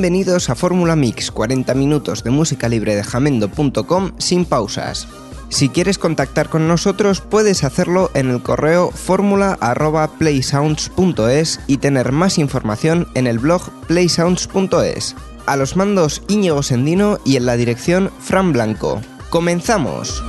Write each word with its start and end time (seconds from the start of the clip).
Bienvenidos 0.00 0.48
a 0.48 0.54
Fórmula 0.54 0.94
Mix, 0.94 1.32
40 1.32 1.74
minutos 1.74 2.22
de 2.22 2.30
música 2.30 2.68
libre 2.68 2.94
de 2.94 3.02
jamendo.com 3.02 4.12
sin 4.18 4.44
pausas. 4.44 5.08
Si 5.48 5.70
quieres 5.70 5.98
contactar 5.98 6.48
con 6.48 6.68
nosotros 6.68 7.20
puedes 7.20 7.64
hacerlo 7.64 8.08
en 8.14 8.30
el 8.30 8.40
correo 8.40 8.92
fórmula.playsounds.es 8.92 11.60
y 11.66 11.78
tener 11.78 12.12
más 12.12 12.38
información 12.38 13.08
en 13.16 13.26
el 13.26 13.40
blog 13.40 13.68
playsounds.es. 13.88 15.16
A 15.46 15.56
los 15.56 15.74
mandos 15.74 16.22
Íñigo 16.28 16.62
Sendino 16.62 17.18
y 17.24 17.34
en 17.34 17.46
la 17.46 17.56
dirección 17.56 18.12
Fran 18.20 18.52
Blanco. 18.52 19.00
¡Comenzamos! 19.30 20.22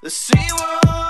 the 0.00 0.10
sea 0.10 0.48
world. 0.52 1.07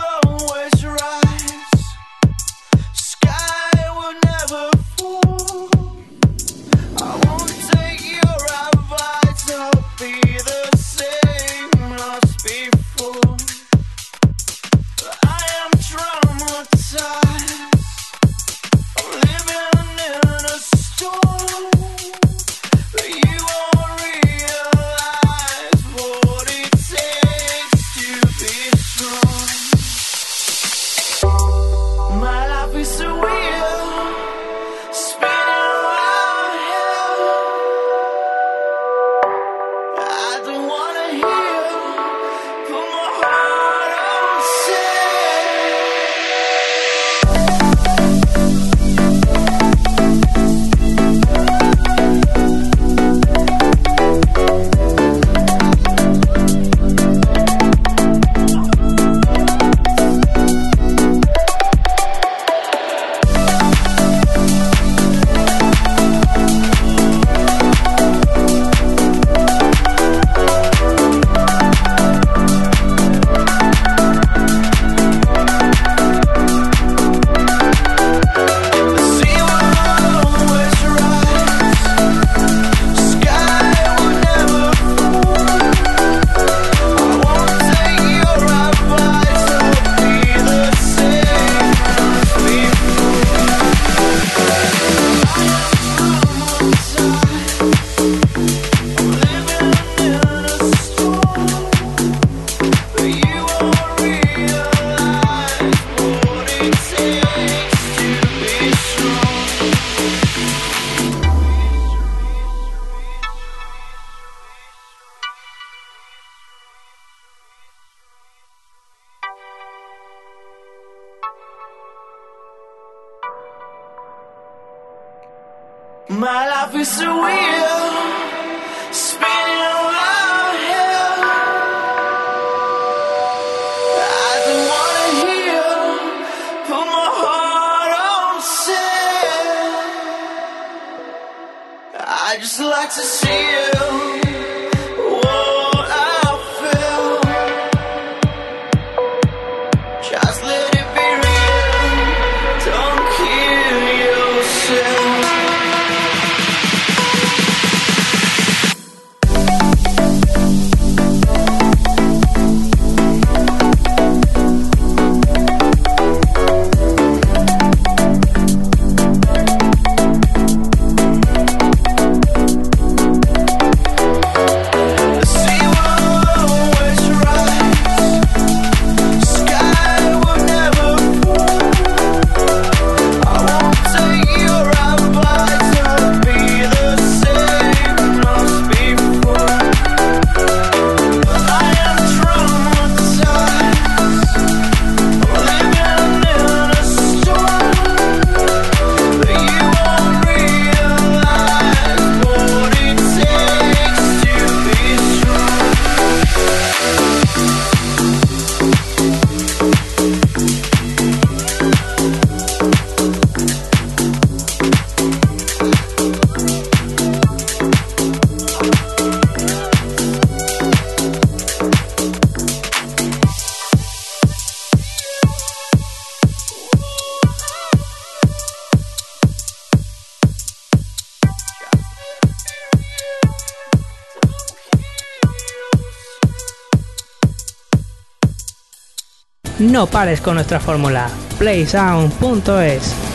No 239.59 239.87
pares 239.87 240.21
con 240.21 240.35
nuestra 240.35 240.61
fórmula. 240.61 241.09
playsound.es 241.39 243.08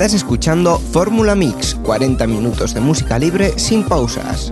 Estás 0.00 0.14
escuchando 0.14 0.78
Fórmula 0.78 1.34
Mix, 1.34 1.74
40 1.74 2.26
minutos 2.26 2.72
de 2.72 2.80
música 2.80 3.18
libre 3.18 3.58
sin 3.58 3.84
pausas. 3.84 4.50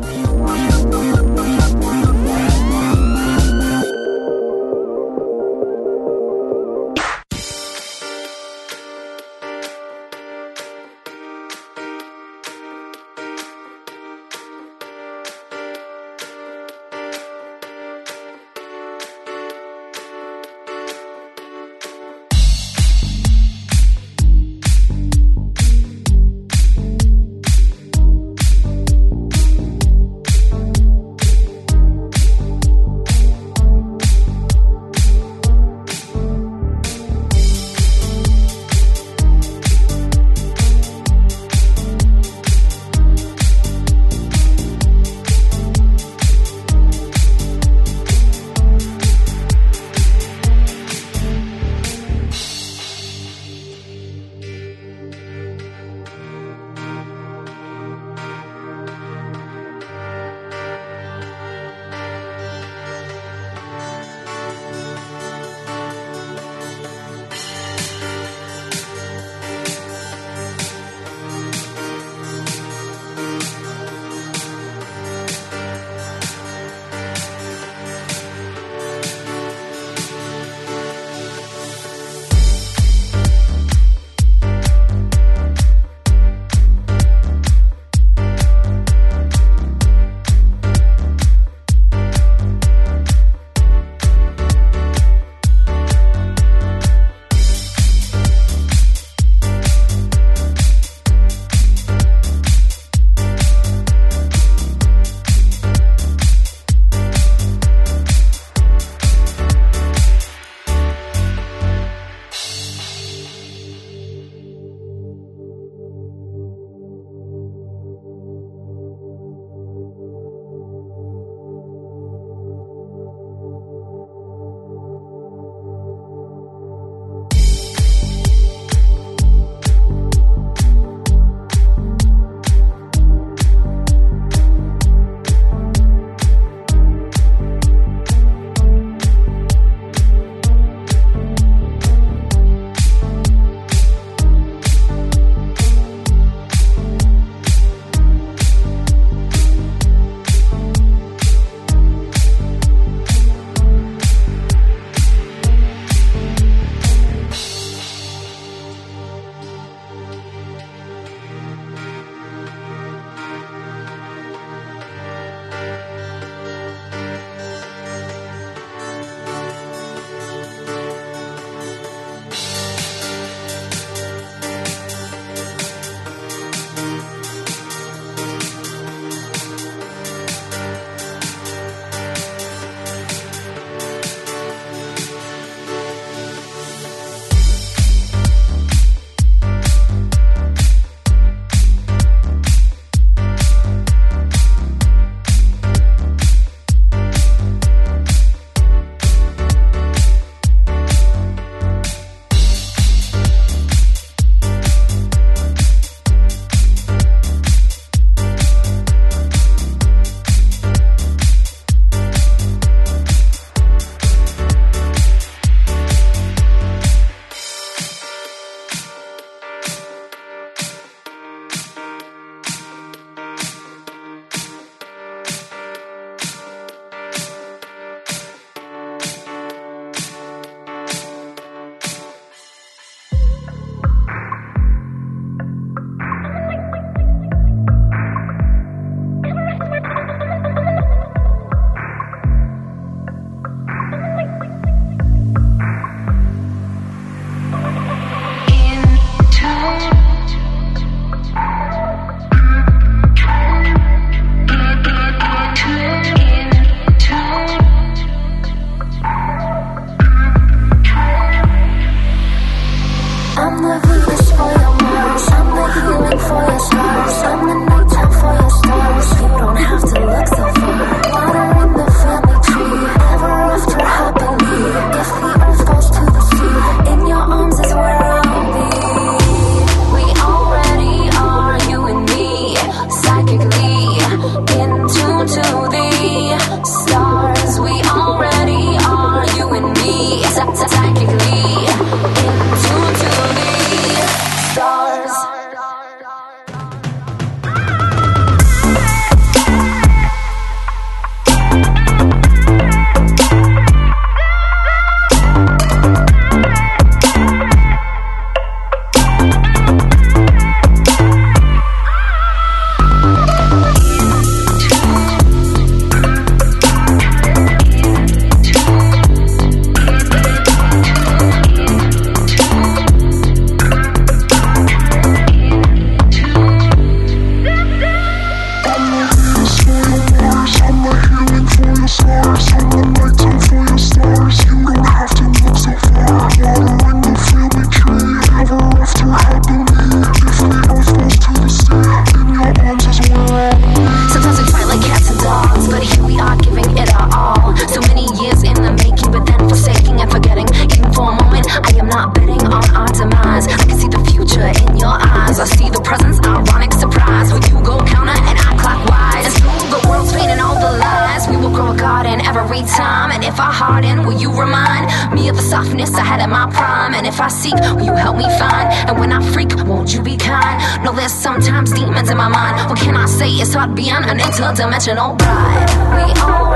can 372.79 372.97
I 372.97 373.07
say 373.07 373.29
it's 373.29 373.55
hard 373.55 373.75
being 373.75 373.91
an 373.91 374.19
interdimensional 374.19 375.19
bride? 375.19 375.71
We 375.97 376.21
all 376.21 376.48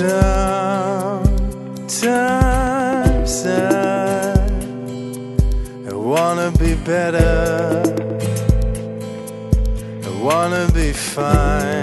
Sometimes 0.00 1.26
I, 3.44 4.32
I 5.90 5.92
wanna 5.92 6.50
be 6.52 6.74
better. 6.74 7.82
I 10.02 10.10
wanna 10.22 10.72
be 10.72 10.94
fine. 10.94 11.79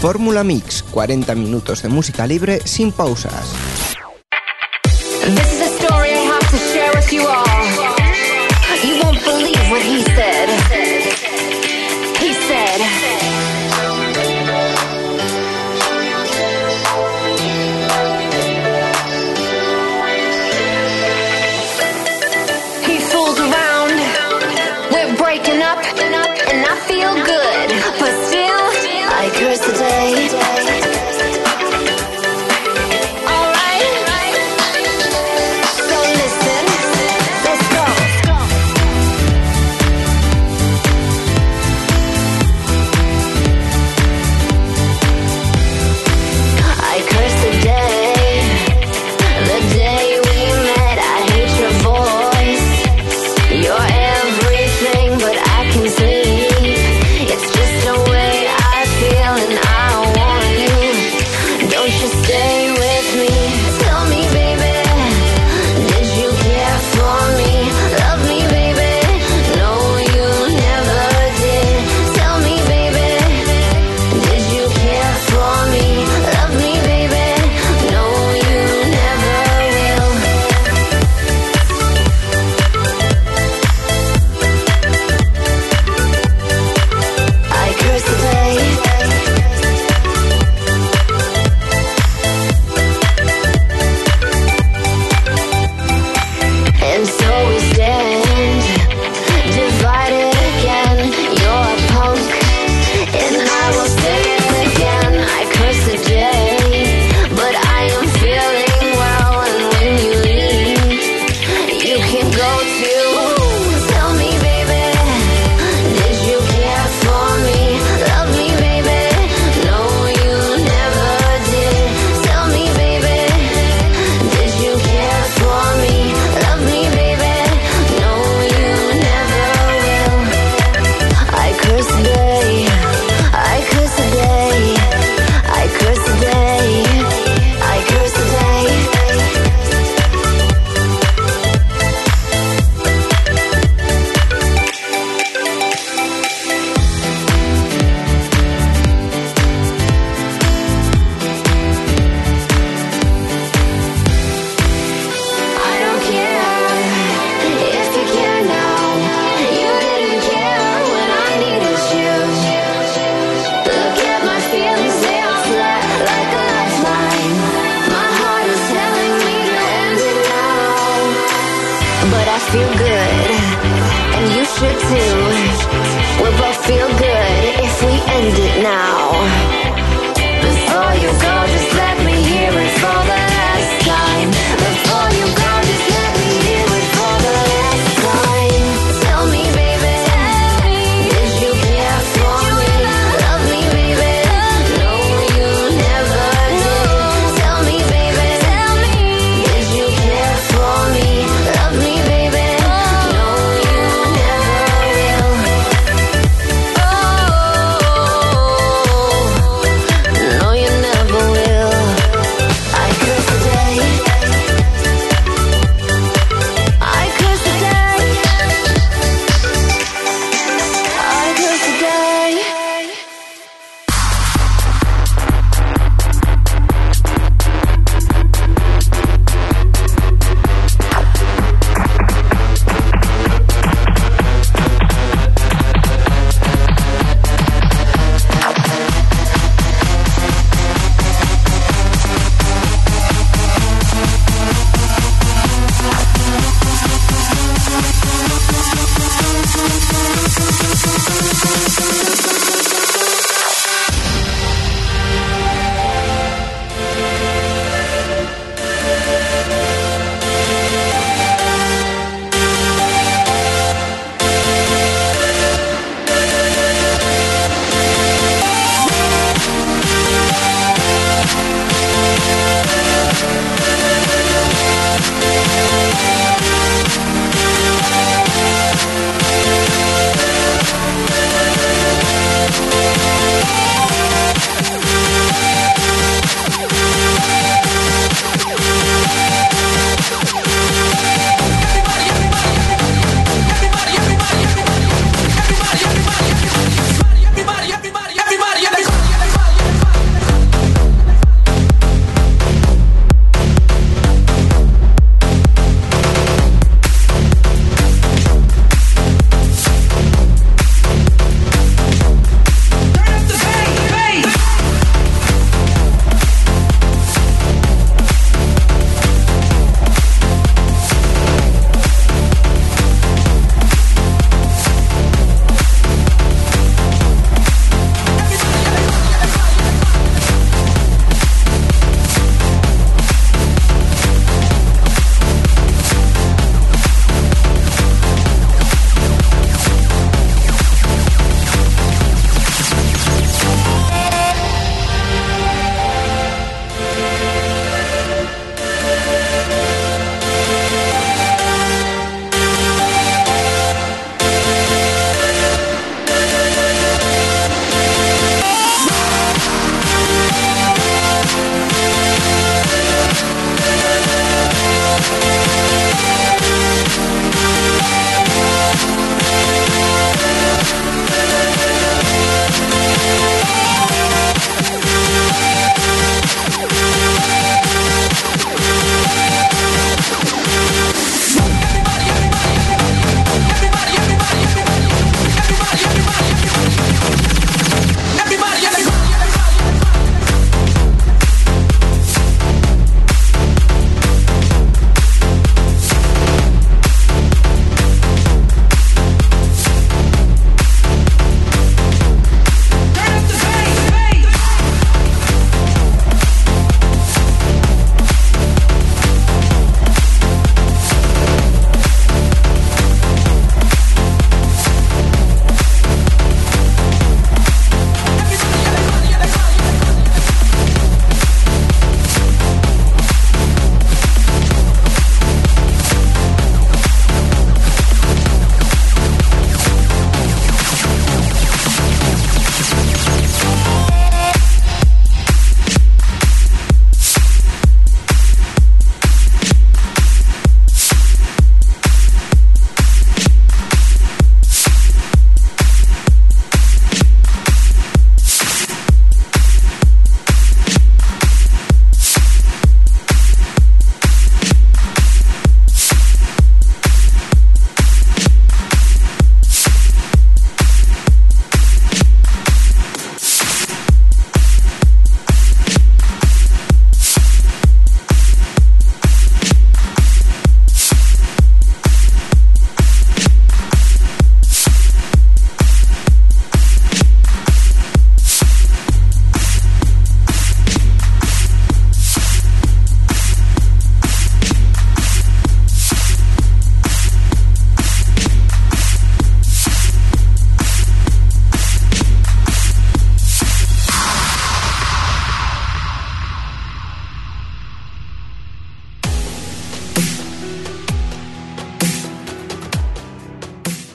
Fórmula 0.00 0.44
Mix, 0.44 0.84
40 0.92 1.34
minutos 1.34 1.82
de 1.82 1.88
música 1.88 2.24
libre 2.24 2.60
sin 2.64 2.92
pausas. 2.92 3.77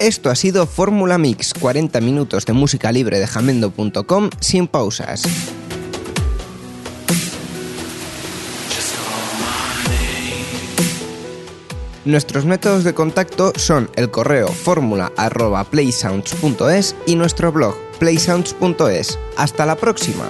Esto 0.04 0.30
ha 0.30 0.36
sido 0.36 0.68
Fórmula 0.68 1.18
Mix, 1.18 1.54
40 1.54 2.02
minutos 2.02 2.46
de 2.46 2.52
música 2.52 2.92
libre 2.92 3.20
de 3.20 3.26
jamendo.com 3.26 4.30
sin 4.42 4.68
pausas. 4.68 5.24
Nuestros 12.04 12.44
métodos 12.44 12.84
de 12.84 12.94
contacto 12.94 13.54
son 13.56 13.90
el 13.96 14.12
correo 14.12 14.50
fórmula.playsounds.es 14.50 16.98
y 17.06 17.16
nuestro 17.16 17.54
blog 17.54 17.78
playsounds.es. 18.00 19.18
Hasta 19.38 19.66
la 19.66 19.78
próxima. 19.78 20.26